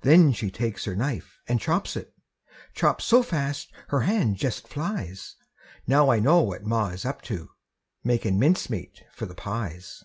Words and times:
Then 0.00 0.32
she 0.32 0.50
takes 0.50 0.86
her 0.86 0.96
knife 0.96 1.42
an' 1.46 1.58
chops 1.58 1.94
it, 1.94 2.14
Chops 2.72 3.04
so 3.04 3.22
fast 3.22 3.70
her 3.88 4.00
hand 4.00 4.36
jest 4.36 4.66
flies. 4.66 5.36
Now 5.86 6.10
I 6.10 6.20
know 6.20 6.40
what 6.40 6.64
ma 6.64 6.88
is 6.88 7.04
up 7.04 7.20
to 7.28 7.50
Makin' 8.02 8.38
mincemeat 8.38 9.02
for 9.12 9.26
the 9.26 9.34
pies. 9.34 10.04